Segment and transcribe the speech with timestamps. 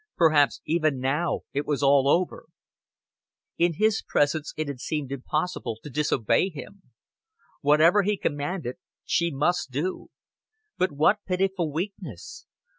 [0.17, 2.47] Perhaps even now it was all over.
[3.59, 6.81] In his presence it had seemed impossible to disobey him.
[7.61, 10.07] Whatever he commanded she must do.
[10.75, 12.47] But what pitiful weakness!